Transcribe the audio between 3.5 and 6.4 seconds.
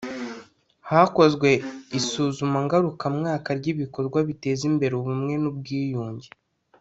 ry’ibikorwa biteza imbere ubumwe n’ubwiyunge